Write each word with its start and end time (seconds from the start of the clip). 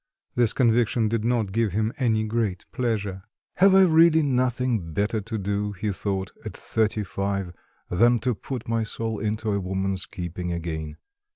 This 0.33 0.51
conviction 0.51 1.09
did 1.09 1.23
not 1.23 1.51
give 1.51 1.73
him 1.73 1.93
ay 1.99 2.23
great 2.23 2.65
pleasure. 2.71 3.21
"Have 3.57 3.75
I 3.75 3.81
really 3.83 4.23
nothing 4.23 4.93
better 4.93 5.21
to 5.21 5.37
do," 5.37 5.73
he 5.73 5.91
thought, 5.91 6.31
"at 6.43 6.57
thirty 6.57 7.03
five 7.03 7.53
than 7.87 8.17
to 8.21 8.33
put 8.33 8.67
my 8.67 8.81
soul 8.81 9.19
into 9.19 9.51
a 9.51 9.59
woman's 9.59 10.07
keeping 10.07 10.51
again? 10.51 10.97